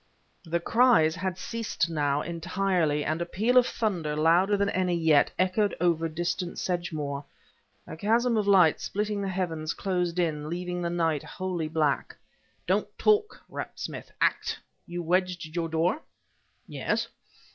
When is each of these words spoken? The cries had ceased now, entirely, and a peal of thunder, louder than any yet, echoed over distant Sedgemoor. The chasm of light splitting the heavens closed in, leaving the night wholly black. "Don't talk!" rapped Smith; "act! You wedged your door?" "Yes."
The 0.43 0.59
cries 0.59 1.13
had 1.15 1.37
ceased 1.37 1.87
now, 1.87 2.23
entirely, 2.23 3.05
and 3.05 3.21
a 3.21 3.25
peal 3.27 3.55
of 3.55 3.67
thunder, 3.67 4.15
louder 4.15 4.57
than 4.57 4.71
any 4.71 4.95
yet, 4.95 5.29
echoed 5.37 5.75
over 5.79 6.09
distant 6.09 6.57
Sedgemoor. 6.57 7.23
The 7.85 7.95
chasm 7.95 8.35
of 8.35 8.47
light 8.47 8.81
splitting 8.81 9.21
the 9.21 9.27
heavens 9.27 9.75
closed 9.75 10.17
in, 10.17 10.49
leaving 10.49 10.81
the 10.81 10.89
night 10.89 11.21
wholly 11.21 11.67
black. 11.67 12.15
"Don't 12.65 12.87
talk!" 12.97 13.43
rapped 13.47 13.79
Smith; 13.79 14.11
"act! 14.19 14.59
You 14.87 15.03
wedged 15.03 15.55
your 15.55 15.69
door?" 15.69 16.01
"Yes." 16.67 17.07